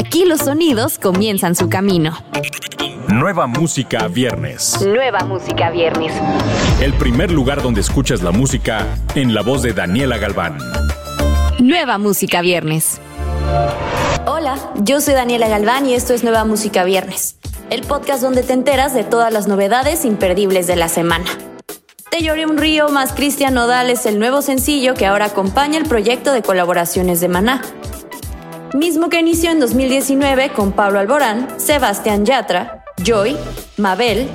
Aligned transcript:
Aquí 0.00 0.24
los 0.24 0.40
sonidos 0.40 0.98
comienzan 0.98 1.54
su 1.54 1.68
camino. 1.68 2.16
Nueva 3.08 3.46
música 3.46 4.08
viernes. 4.08 4.80
Nueva 4.80 5.18
música 5.26 5.68
viernes. 5.68 6.14
El 6.80 6.94
primer 6.94 7.30
lugar 7.30 7.60
donde 7.62 7.82
escuchas 7.82 8.22
la 8.22 8.30
música 8.30 8.86
en 9.14 9.34
la 9.34 9.42
voz 9.42 9.60
de 9.60 9.74
Daniela 9.74 10.16
Galván. 10.16 10.56
Nueva 11.58 11.98
música 11.98 12.40
viernes. 12.40 12.98
Hola, 14.24 14.56
yo 14.76 15.02
soy 15.02 15.12
Daniela 15.12 15.48
Galván 15.48 15.84
y 15.84 15.92
esto 15.92 16.14
es 16.14 16.24
Nueva 16.24 16.46
Música 16.46 16.82
Viernes, 16.84 17.36
el 17.68 17.82
podcast 17.82 18.22
donde 18.22 18.42
te 18.42 18.54
enteras 18.54 18.94
de 18.94 19.04
todas 19.04 19.30
las 19.30 19.48
novedades 19.48 20.06
imperdibles 20.06 20.66
de 20.66 20.76
la 20.76 20.88
semana. 20.88 21.26
Te 22.10 22.22
lloré 22.22 22.46
un 22.46 22.56
río 22.56 22.88
más 22.88 23.12
Cristian 23.12 23.52
Nodal 23.52 23.90
es 23.90 24.06
el 24.06 24.18
nuevo 24.18 24.40
sencillo 24.40 24.94
que 24.94 25.04
ahora 25.04 25.26
acompaña 25.26 25.76
el 25.76 25.84
proyecto 25.84 26.32
de 26.32 26.40
colaboraciones 26.40 27.20
de 27.20 27.28
Maná. 27.28 27.60
Mismo 28.74 29.08
que 29.08 29.18
inició 29.18 29.50
en 29.50 29.58
2019 29.58 30.50
con 30.50 30.70
Pablo 30.70 31.00
Alborán, 31.00 31.48
Sebastián 31.58 32.24
Yatra, 32.24 32.84
Joy, 33.02 33.36
Mabel, 33.76 34.28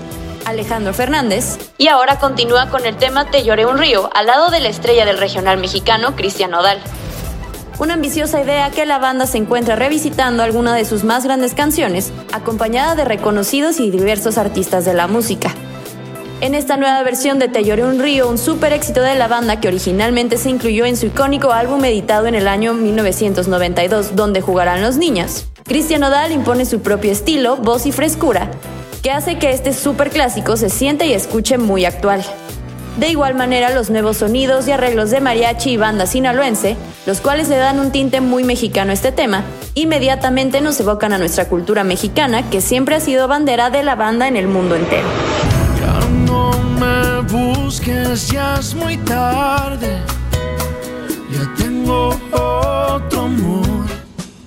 Alejandro 0.44 0.94
Fernández, 0.94 1.58
y 1.78 1.88
ahora 1.88 2.20
continúa 2.20 2.70
con 2.70 2.86
el 2.86 2.98
tema 2.98 3.32
Te 3.32 3.46
lloré 3.46 3.66
un 3.66 3.78
río 3.78 4.10
al 4.14 4.26
lado 4.26 4.50
de 4.50 4.60
la 4.60 4.68
estrella 4.68 5.06
del 5.06 5.20
regional 5.20 5.58
mexicano 5.58 6.18
Cristian 6.18 6.52
Nodal. 6.52 6.80
Una 7.80 7.94
ambiciosa 7.94 8.42
idea 8.42 8.72
que 8.72 8.86
la 8.86 9.00
banda 9.00 9.26
se 9.26 9.38
encuentra 9.38 9.78
revisitando 9.78 10.44
alguna 10.44 10.76
de 10.76 10.84
sus 10.84 11.06
más 11.06 11.24
grandes 11.24 11.54
canciones, 11.54 12.12
acompañada 12.34 12.96
de 12.96 13.06
reconocidos 13.06 13.80
y 13.80 13.90
diversos 13.90 14.38
artistas 14.38 14.84
de 14.84 14.96
la 14.96 15.08
música. 15.08 15.56
En 16.46 16.54
esta 16.54 16.78
nueva 16.78 17.02
versión 17.02 17.40
de 17.40 17.48
Te 17.48 17.64
lloré 17.64 17.84
un 17.84 17.98
río, 17.98 18.30
un 18.30 18.38
super 18.38 18.72
éxito 18.72 19.02
de 19.02 19.16
la 19.16 19.28
banda 19.28 19.60
que 19.60 19.68
originalmente 19.68 20.38
se 20.38 20.52
incluyó 20.52 20.86
en 20.86 20.96
su 20.96 21.08
icónico 21.08 21.52
álbum 21.52 21.84
editado 21.86 22.28
en 22.28 22.36
el 22.36 22.48
año 22.48 22.76
1992, 22.76 24.16
donde 24.16 24.42
jugarán 24.42 24.84
los 24.84 24.98
niños. 24.98 25.48
Cristian 25.64 26.04
Odal 26.04 26.32
impone 26.32 26.68
su 26.68 26.82
propio 26.82 27.12
estilo, 27.12 27.58
voz 27.58 27.88
y 27.88 27.92
frescura, 27.92 28.52
que 29.02 29.10
hace 29.10 29.40
que 29.40 29.50
este 29.50 29.74
super 29.74 30.12
clásico 30.12 30.56
se 30.56 30.70
siente 30.70 31.08
y 31.08 31.14
escuche 31.14 31.58
muy 31.58 31.84
actual. 31.84 32.24
De 33.00 33.10
igual 33.10 33.34
manera, 33.34 33.72
los 33.72 33.90
nuevos 33.90 34.18
sonidos 34.18 34.68
y 34.68 34.72
arreglos 34.72 35.10
de 35.10 35.22
mariachi 35.22 35.72
y 35.72 35.78
banda 35.78 36.06
sinaloense, 36.06 36.78
los 37.08 37.22
cuales 37.22 37.50
le 37.50 37.58
dan 37.58 37.80
un 37.80 37.92
tinte 37.92 38.22
muy 38.22 38.44
mexicano 38.44 38.92
a 38.92 38.94
este 38.94 39.12
tema, 39.12 39.44
inmediatamente 39.74 40.62
nos 40.62 40.80
evocan 40.80 41.12
a 41.12 41.18
nuestra 41.18 41.50
cultura 41.50 41.84
mexicana, 41.84 42.48
que 42.52 42.62
siempre 42.62 42.94
ha 42.94 43.00
sido 43.00 43.28
bandera 43.28 43.72
de 43.72 43.82
la 43.82 43.96
banda 43.96 44.28
en 44.28 44.38
el 44.38 44.48
mundo 44.48 44.76
entero. 44.76 45.08
Ya 48.16 48.22
no 48.22 48.22
me 48.22 48.22
busques, 48.22 48.28
ya 48.32 48.56
es 48.60 48.76
muy 48.76 48.98
tarde. 48.98 50.00
Ya 51.32 51.54
tengo 51.58 52.10
otro 52.32 53.22
amor. 53.22 53.86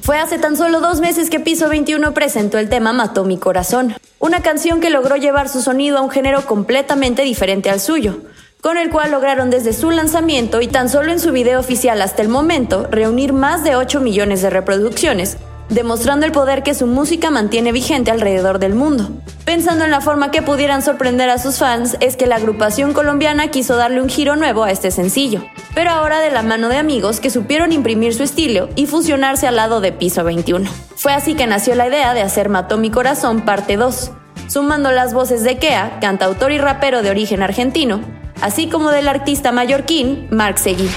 Fue 0.02 0.18
hace 0.18 0.38
tan 0.38 0.56
solo 0.56 0.80
dos 0.80 1.00
meses 1.00 1.28
que 1.28 1.40
Piso 1.40 1.68
21 1.68 2.14
presentó 2.14 2.58
el 2.58 2.68
tema 2.68 2.92
Mató 2.92 3.24
mi 3.24 3.36
corazón, 3.36 3.94
una 4.18 4.40
canción 4.40 4.80
que 4.80 4.90
logró 4.90 5.16
llevar 5.16 5.48
su 5.48 5.60
sonido 5.60 5.98
a 5.98 6.02
un 6.02 6.10
género 6.10 6.46
completamente 6.46 7.22
diferente 7.22 7.68
al 7.68 7.80
suyo, 7.80 8.20
con 8.62 8.78
el 8.78 8.90
cual 8.90 9.10
lograron 9.10 9.50
desde 9.50 9.72
su 9.72 9.90
lanzamiento 9.90 10.60
y 10.62 10.68
tan 10.68 10.88
solo 10.88 11.12
en 11.12 11.20
su 11.20 11.32
video 11.32 11.60
oficial 11.60 12.00
hasta 12.00 12.22
el 12.22 12.28
momento 12.28 12.86
reunir 12.90 13.32
más 13.32 13.64
de 13.64 13.76
8 13.76 14.00
millones 14.00 14.40
de 14.40 14.50
reproducciones, 14.50 15.36
demostrando 15.68 16.24
el 16.24 16.32
poder 16.32 16.62
que 16.62 16.74
su 16.74 16.86
música 16.86 17.30
mantiene 17.30 17.72
vigente 17.72 18.10
alrededor 18.10 18.58
del 18.58 18.74
mundo. 18.74 19.10
Pensando 19.48 19.86
en 19.86 19.90
la 19.90 20.02
forma 20.02 20.30
que 20.30 20.42
pudieran 20.42 20.82
sorprender 20.82 21.30
a 21.30 21.38
sus 21.38 21.56
fans, 21.56 21.96
es 22.00 22.18
que 22.18 22.26
la 22.26 22.36
agrupación 22.36 22.92
colombiana 22.92 23.48
quiso 23.48 23.76
darle 23.76 24.02
un 24.02 24.10
giro 24.10 24.36
nuevo 24.36 24.62
a 24.62 24.70
este 24.70 24.90
sencillo, 24.90 25.42
pero 25.74 25.88
ahora 25.88 26.20
de 26.20 26.30
la 26.30 26.42
mano 26.42 26.68
de 26.68 26.76
amigos 26.76 27.18
que 27.18 27.30
supieron 27.30 27.72
imprimir 27.72 28.12
su 28.12 28.22
estilo 28.22 28.68
y 28.76 28.84
fusionarse 28.84 29.46
al 29.46 29.56
lado 29.56 29.80
de 29.80 29.90
Piso 29.90 30.22
21. 30.22 30.70
Fue 30.96 31.14
así 31.14 31.34
que 31.34 31.46
nació 31.46 31.74
la 31.76 31.88
idea 31.88 32.12
de 32.12 32.20
hacer 32.20 32.50
Mató 32.50 32.76
mi 32.76 32.90
corazón 32.90 33.40
parte 33.40 33.78
2, 33.78 34.10
sumando 34.48 34.92
las 34.92 35.14
voces 35.14 35.42
de 35.44 35.56
Kea, 35.56 35.98
cantautor 35.98 36.52
y 36.52 36.58
rapero 36.58 37.00
de 37.00 37.08
origen 37.08 37.42
argentino, 37.42 38.02
así 38.42 38.68
como 38.68 38.90
del 38.90 39.08
artista 39.08 39.50
mallorquín 39.50 40.28
Marc 40.30 40.58
Seguí. 40.58 40.90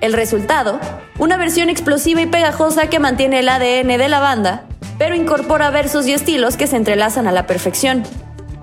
El 0.00 0.14
resultado, 0.14 0.80
una 1.20 1.36
versión 1.36 1.70
explosiva 1.70 2.20
y 2.20 2.26
pegajosa 2.26 2.88
que 2.88 2.98
mantiene 2.98 3.38
el 3.38 3.48
ADN 3.48 3.86
de 3.86 4.08
la 4.08 4.18
banda, 4.18 4.64
pero 4.98 5.14
incorpora 5.14 5.70
versos 5.70 6.06
y 6.06 6.12
estilos 6.12 6.56
que 6.56 6.66
se 6.66 6.76
entrelazan 6.76 7.26
a 7.26 7.32
la 7.32 7.46
perfección. 7.46 8.02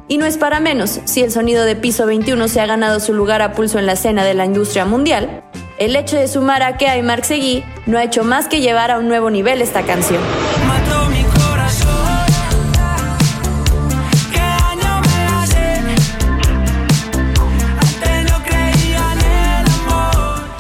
Y 0.08 0.18
no 0.18 0.26
es 0.26 0.38
para 0.38 0.60
menos, 0.60 1.00
si 1.06 1.22
el 1.22 1.32
sonido 1.32 1.64
de 1.64 1.76
Piso 1.76 2.06
21 2.06 2.48
se 2.48 2.60
ha 2.60 2.66
ganado 2.66 3.00
su 3.00 3.14
lugar 3.14 3.42
a 3.42 3.54
pulso 3.54 3.80
en 3.80 3.86
la 3.86 3.94
escena 3.94 4.24
de 4.24 4.34
la 4.34 4.46
industria 4.46 4.86
mundial, 4.86 5.44
el 5.78 5.96
hecho 5.96 6.18
de 6.18 6.28
sumar 6.28 6.64
a 6.64 6.78
Kea 6.78 6.98
y 6.98 7.02
Marc 7.02 7.24
Seguí 7.24 7.64
no 7.86 7.98
ha 7.98 8.04
hecho 8.04 8.24
más 8.24 8.48
que 8.48 8.62
llevar 8.62 8.92
a 8.92 9.00
un 9.00 9.08
nuevo 9.08 9.30
nivel 9.30 9.62
esta 9.62 9.84
canción. 9.84 10.22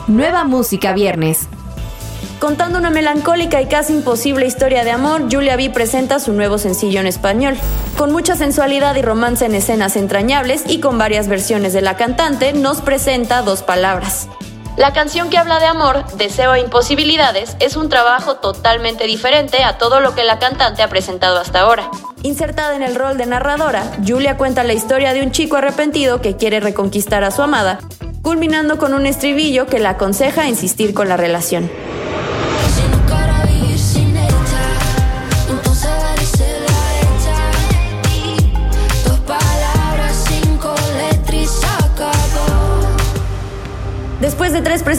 Nueva 0.07 0.43
música 0.43 0.93
viernes. 0.93 1.47
Contando 2.41 2.79
una 2.79 2.89
melancólica 2.89 3.61
y 3.61 3.67
casi 3.67 3.93
imposible 3.93 4.47
historia 4.47 4.83
de 4.83 4.89
amor, 4.89 5.31
Julia 5.31 5.55
B 5.57 5.69
presenta 5.69 6.17
su 6.17 6.33
nuevo 6.33 6.57
sencillo 6.57 6.99
en 6.99 7.05
español. 7.05 7.55
Con 7.99 8.11
mucha 8.11 8.35
sensualidad 8.35 8.95
y 8.95 9.03
romance 9.03 9.45
en 9.45 9.53
escenas 9.53 9.95
entrañables 9.95 10.63
y 10.65 10.79
con 10.79 10.97
varias 10.97 11.27
versiones 11.27 11.71
de 11.71 11.83
la 11.83 11.97
cantante, 11.97 12.53
nos 12.53 12.81
presenta 12.81 13.43
dos 13.43 13.61
palabras. 13.61 14.27
La 14.75 14.91
canción 14.91 15.29
que 15.29 15.37
habla 15.37 15.59
de 15.59 15.67
amor, 15.67 16.03
deseo 16.17 16.55
e 16.55 16.61
imposibilidades 16.61 17.55
es 17.59 17.75
un 17.75 17.89
trabajo 17.89 18.37
totalmente 18.37 19.05
diferente 19.05 19.63
a 19.63 19.77
todo 19.77 19.99
lo 19.99 20.15
que 20.15 20.23
la 20.23 20.39
cantante 20.39 20.81
ha 20.81 20.89
presentado 20.89 21.37
hasta 21.37 21.59
ahora. 21.59 21.91
Insertada 22.23 22.75
en 22.75 22.81
el 22.81 22.95
rol 22.95 23.19
de 23.19 23.27
narradora, 23.27 23.83
Julia 24.03 24.37
cuenta 24.37 24.63
la 24.63 24.73
historia 24.73 25.13
de 25.13 25.21
un 25.21 25.29
chico 25.29 25.57
arrepentido 25.57 26.21
que 26.21 26.37
quiere 26.37 26.59
reconquistar 26.59 27.23
a 27.23 27.29
su 27.29 27.43
amada, 27.43 27.77
culminando 28.23 28.79
con 28.79 28.95
un 28.95 29.05
estribillo 29.05 29.67
que 29.67 29.77
la 29.77 29.91
aconseja 29.91 30.47
insistir 30.47 30.95
con 30.95 31.07
la 31.07 31.17
relación. 31.17 31.69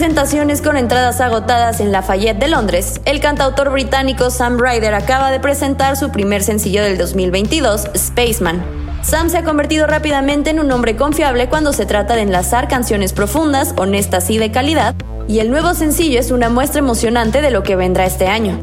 Presentaciones 0.03 0.61
con 0.61 0.75
entradas 0.75 1.21
agotadas 1.21 1.79
en 1.79 1.93
Lafayette 1.93 2.37
de 2.37 2.49
Londres, 2.49 2.99
el 3.05 3.21
cantautor 3.21 3.71
británico 3.71 4.29
Sam 4.31 4.59
Ryder 4.59 4.95
acaba 4.95 5.31
de 5.31 5.39
presentar 5.39 5.95
su 5.95 6.11
primer 6.11 6.43
sencillo 6.43 6.83
del 6.83 6.97
2022, 6.97 7.87
Spaceman. 7.95 8.61
Sam 9.01 9.29
se 9.29 9.37
ha 9.37 9.45
convertido 9.45 9.87
rápidamente 9.87 10.49
en 10.49 10.59
un 10.59 10.69
hombre 10.73 10.97
confiable 10.97 11.47
cuando 11.47 11.71
se 11.71 11.85
trata 11.85 12.17
de 12.17 12.23
enlazar 12.23 12.67
canciones 12.67 13.13
profundas, 13.13 13.73
honestas 13.77 14.29
y 14.29 14.37
de 14.37 14.51
calidad, 14.51 14.93
y 15.29 15.39
el 15.39 15.49
nuevo 15.49 15.73
sencillo 15.73 16.19
es 16.19 16.31
una 16.31 16.49
muestra 16.49 16.79
emocionante 16.79 17.41
de 17.41 17.51
lo 17.51 17.63
que 17.63 17.77
vendrá 17.77 18.05
este 18.05 18.27
año. 18.27 18.59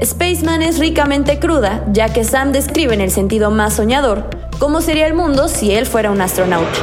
Spaceman 0.00 0.62
es 0.62 0.78
ricamente 0.78 1.40
cruda, 1.40 1.84
ya 1.90 2.12
que 2.12 2.22
Sam 2.22 2.52
describe 2.52 2.94
en 2.94 3.00
el 3.00 3.10
sentido 3.10 3.50
más 3.50 3.74
soñador 3.74 4.30
cómo 4.60 4.80
sería 4.80 5.08
el 5.08 5.14
mundo 5.14 5.48
si 5.48 5.74
él 5.74 5.86
fuera 5.86 6.12
un 6.12 6.20
astronauta. 6.20 6.78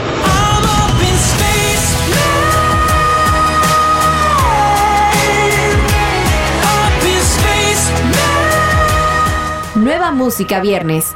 Música 10.15 10.59
viernes. 10.61 11.13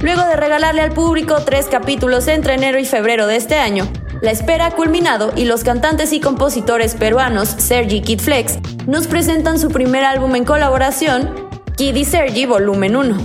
Luego 0.00 0.22
de 0.26 0.36
regalarle 0.36 0.82
al 0.82 0.92
público 0.92 1.36
tres 1.44 1.66
capítulos 1.66 2.28
entre 2.28 2.54
enero 2.54 2.78
y 2.78 2.84
febrero 2.84 3.26
de 3.26 3.36
este 3.36 3.56
año, 3.56 3.88
la 4.20 4.30
espera 4.30 4.66
ha 4.66 4.70
culminado 4.72 5.32
y 5.36 5.44
los 5.44 5.62
cantantes 5.64 6.12
y 6.12 6.20
compositores 6.20 6.94
peruanos 6.94 7.48
Sergi 7.48 8.02
Kid 8.02 8.20
Flex 8.20 8.58
nos 8.86 9.06
presentan 9.06 9.58
su 9.58 9.68
primer 9.68 10.04
álbum 10.04 10.34
en 10.36 10.44
colaboración, 10.44 11.48
Kid 11.76 12.04
Sergi 12.04 12.46
Volumen 12.46 12.96
1. 12.96 13.22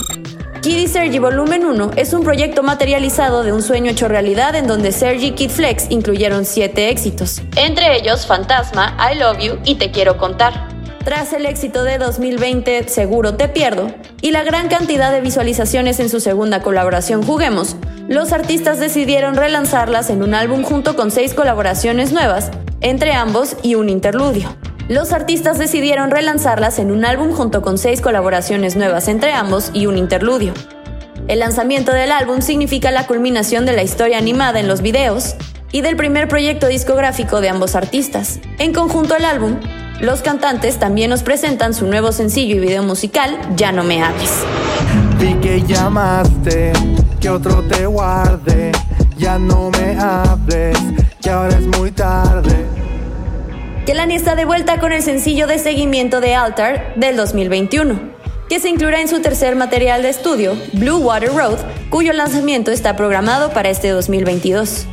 Kid 0.62 0.88
Sergi 0.88 1.18
Volumen 1.18 1.64
1 1.64 1.90
es 1.96 2.12
un 2.12 2.22
proyecto 2.22 2.62
materializado 2.62 3.42
de 3.42 3.52
un 3.52 3.62
sueño 3.62 3.90
hecho 3.90 4.06
realidad 4.06 4.54
en 4.54 4.66
donde 4.66 4.92
Sergi 4.92 5.28
y 5.28 5.32
Kid 5.32 5.50
Flex 5.50 5.90
incluyeron 5.90 6.44
siete 6.44 6.90
éxitos, 6.90 7.42
entre 7.56 7.96
ellos 7.96 8.26
Fantasma, 8.26 8.96
I 9.12 9.18
Love 9.18 9.38
You 9.38 9.58
y 9.64 9.74
Te 9.74 9.90
Quiero 9.90 10.16
Contar. 10.18 10.68
Tras 11.04 11.32
el 11.32 11.46
éxito 11.46 11.82
de 11.82 11.98
2020 11.98 12.88
Seguro 12.88 13.34
Te 13.34 13.48
Pierdo 13.48 13.92
y 14.22 14.30
la 14.30 14.44
gran 14.44 14.68
cantidad 14.68 15.12
de 15.12 15.20
visualizaciones 15.20 16.00
en 16.00 16.08
su 16.08 16.20
segunda 16.20 16.62
colaboración 16.62 17.22
Juguemos, 17.22 17.76
los 18.08 18.32
artistas 18.32 18.78
decidieron 18.78 19.34
relanzarlas 19.34 20.08
en 20.08 20.22
un 20.22 20.32
álbum 20.32 20.62
junto 20.62 20.96
con 20.96 21.10
seis 21.10 21.34
colaboraciones 21.34 22.12
nuevas, 22.12 22.50
entre 22.80 23.12
ambos 23.12 23.56
y 23.62 23.74
un 23.74 23.88
interludio. 23.88 24.56
Los 24.88 25.12
artistas 25.12 25.58
decidieron 25.58 26.10
relanzarlas 26.10 26.78
en 26.78 26.90
un 26.90 27.04
álbum 27.04 27.32
junto 27.32 27.62
con 27.62 27.78
seis 27.78 28.00
colaboraciones 28.00 28.76
nuevas 28.76 29.08
entre 29.08 29.32
ambos 29.32 29.70
y 29.74 29.86
un 29.86 29.98
interludio. 29.98 30.54
El 31.28 31.40
lanzamiento 31.40 31.92
del 31.92 32.12
álbum 32.12 32.42
significa 32.42 32.90
la 32.90 33.06
culminación 33.06 33.66
de 33.66 33.72
la 33.72 33.82
historia 33.82 34.18
animada 34.18 34.60
en 34.60 34.68
los 34.68 34.82
videos 34.82 35.34
y 35.72 35.80
del 35.80 35.96
primer 35.96 36.28
proyecto 36.28 36.68
discográfico 36.68 37.40
de 37.40 37.48
ambos 37.48 37.74
artistas. 37.74 38.40
En 38.58 38.72
conjunto 38.72 39.16
el 39.16 39.24
álbum 39.24 39.58
Los 40.00 40.20
cantantes 40.22 40.78
también 40.78 41.10
nos 41.10 41.22
presentan 41.22 41.74
su 41.74 41.86
nuevo 41.86 42.12
sencillo 42.12 42.56
y 42.56 42.58
video 42.58 42.82
musical, 42.82 43.38
Ya 43.56 43.72
no 43.72 43.84
me 43.84 44.02
hables. 44.02 44.30
Vi 45.18 45.34
que 45.34 45.62
llamaste, 45.62 46.72
que 47.20 47.30
otro 47.30 47.62
te 47.62 47.86
guarde. 47.86 48.72
Ya 49.16 49.38
no 49.38 49.70
me 49.70 49.96
hables, 50.00 50.76
que 51.20 51.30
ahora 51.30 51.56
es 51.56 51.66
muy 51.78 51.92
tarde. 51.92 52.66
Kelani 53.86 54.14
está 54.14 54.34
de 54.34 54.44
vuelta 54.44 54.80
con 54.80 54.92
el 54.92 55.02
sencillo 55.02 55.46
de 55.46 55.58
seguimiento 55.58 56.20
de 56.20 56.34
Altar 56.34 56.94
del 56.96 57.16
2021, 57.16 58.00
que 58.48 58.58
se 58.58 58.68
incluirá 58.68 59.00
en 59.00 59.08
su 59.08 59.20
tercer 59.20 59.54
material 59.54 60.02
de 60.02 60.08
estudio, 60.08 60.56
Blue 60.72 60.98
Water 60.98 61.32
Road, 61.32 61.58
cuyo 61.90 62.12
lanzamiento 62.12 62.70
está 62.70 62.96
programado 62.96 63.52
para 63.52 63.70
este 63.70 63.90
2022. 63.90 64.86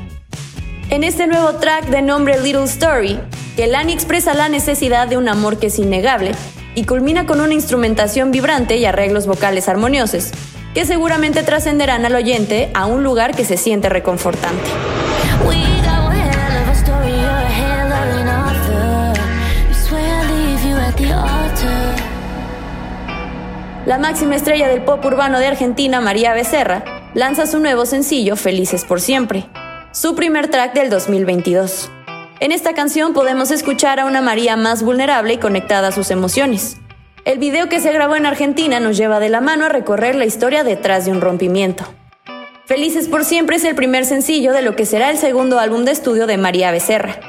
En 0.90 1.04
este 1.04 1.28
nuevo 1.28 1.54
track 1.56 1.86
de 1.86 2.02
nombre 2.02 2.42
Little 2.42 2.63
Story, 2.63 3.19
Kelani 3.60 3.92
expresa 3.92 4.34
la 4.34 4.48
necesidad 4.48 5.10
de 5.10 5.18
un 5.18 5.28
amor 5.28 5.60
que 5.60 5.68
es 5.68 5.80
innegable 5.80 6.32
y 6.76 6.86
culmina 6.86 7.26
con 7.26 7.42
una 7.42 7.54
instrumentación 7.54 8.32
vibrante 8.32 8.78
y 8.78 8.86
arreglos 8.86 9.28
vocales 9.28 9.68
armoniosos, 9.68 10.30
que 10.74 10.86
seguramente 10.86 11.44
trascenderán 11.44 12.06
al 12.06 12.16
oyente 12.16 12.72
a 12.74 12.86
un 12.86 13.04
lugar 13.04 13.36
que 13.36 13.44
se 13.44 13.58
siente 13.58 13.90
reconfortante. 13.90 14.70
La 23.86 23.98
máxima 23.98 24.38
estrella 24.38 24.70
del 24.70 24.84
pop 24.84 25.04
urbano 25.04 25.38
de 25.38 25.48
Argentina, 25.48 26.00
María 26.00 26.34
Becerra, 26.34 26.86
lanza 27.14 27.46
su 27.46 27.60
nuevo 27.60 27.86
sencillo 27.86 28.38
Felices 28.38 28.86
por 28.86 29.02
Siempre, 29.02 29.48
su 29.92 30.16
primer 30.16 30.48
track 30.48 30.74
del 30.74 30.90
2022. 30.90 31.92
En 32.42 32.54
esta 32.54 32.74
canción 32.74 33.12
podemos 33.12 33.52
escuchar 33.52 34.00
a 34.00 34.06
una 34.06 34.22
María 34.22 34.56
más 34.56 34.82
vulnerable 34.82 35.34
y 35.34 35.38
conectada 35.40 35.90
a 35.90 35.92
sus 35.92 36.10
emociones. 36.10 36.78
El 37.26 37.38
video 37.38 37.68
que 37.68 37.82
se 37.82 37.92
grabó 37.92 38.16
en 38.16 38.26
Argentina 38.26 38.80
nos 38.80 38.96
lleva 38.96 39.20
de 39.20 39.28
la 39.28 39.42
mano 39.42 39.66
a 39.66 39.70
recorrer 39.70 40.16
la 40.16 40.24
historia 40.24 40.64
detrás 40.64 41.04
de 41.04 41.12
un 41.12 41.20
rompimiento. 41.20 41.84
Felices 42.66 43.10
por 43.10 43.26
Siempre 43.26 43.58
es 43.58 43.66
el 43.66 43.76
primer 43.76 44.06
sencillo 44.06 44.54
de 44.54 44.62
lo 44.62 44.78
que 44.78 44.86
será 44.86 45.10
el 45.12 45.18
segundo 45.18 45.60
álbum 45.60 45.84
de 45.84 45.92
estudio 45.92 46.28
de 46.28 46.38
María 46.38 46.72
Becerra. 46.72 47.20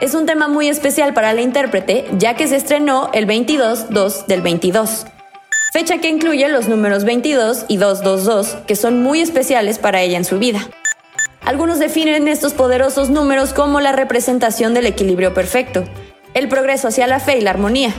Es 0.00 0.14
un 0.14 0.24
tema 0.24 0.48
muy 0.48 0.68
especial 0.68 1.12
para 1.12 1.34
la 1.34 1.42
intérprete, 1.42 2.06
ya 2.16 2.34
que 2.34 2.48
se 2.48 2.56
estrenó 2.56 3.10
el 3.12 3.26
22-2 3.26 4.24
del 4.24 4.40
22, 4.40 5.06
fecha 5.74 5.98
que 5.98 6.08
incluye 6.08 6.48
los 6.48 6.66
números 6.66 7.04
22 7.04 7.66
y 7.68 7.76
222, 7.76 8.56
que 8.66 8.74
son 8.74 9.02
muy 9.02 9.20
especiales 9.20 9.78
para 9.78 10.00
ella 10.00 10.16
en 10.16 10.24
su 10.24 10.38
vida. 10.38 10.66
Algunos 11.46 11.78
definen 11.78 12.26
estos 12.26 12.54
poderosos 12.54 13.08
números 13.08 13.54
como 13.54 13.78
la 13.78 13.92
representación 13.92 14.74
del 14.74 14.84
equilibrio 14.84 15.32
perfecto, 15.32 15.84
el 16.34 16.48
progreso 16.48 16.88
hacia 16.88 17.06
la 17.06 17.20
fe 17.20 17.38
y 17.38 17.40
la 17.40 17.50
armonía. 17.50 17.94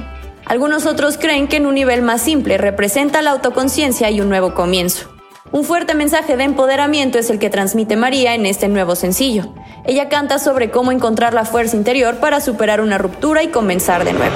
Algunos 0.45 0.85
otros 0.85 1.17
creen 1.17 1.47
que 1.47 1.55
en 1.55 1.65
un 1.65 1.75
nivel 1.75 2.01
más 2.01 2.21
simple 2.21 2.57
representa 2.57 3.21
la 3.21 3.31
autoconciencia 3.31 4.11
y 4.11 4.19
un 4.19 4.27
nuevo 4.27 4.53
comienzo. 4.53 5.09
Un 5.53 5.63
fuerte 5.63 5.93
mensaje 5.93 6.35
de 6.35 6.43
empoderamiento 6.43 7.19
es 7.19 7.29
el 7.29 7.39
que 7.39 7.49
transmite 7.49 7.95
María 7.95 8.35
en 8.35 8.45
este 8.45 8.67
nuevo 8.67 8.97
sencillo. 8.97 9.53
Ella 9.85 10.09
canta 10.09 10.39
sobre 10.39 10.69
cómo 10.69 10.91
encontrar 10.91 11.33
la 11.33 11.45
fuerza 11.45 11.77
interior 11.77 12.17
para 12.17 12.41
superar 12.41 12.81
una 12.81 12.97
ruptura 12.97 13.43
y 13.43 13.47
comenzar 13.47 14.03
de 14.03 14.11
nuevo. 14.11 14.35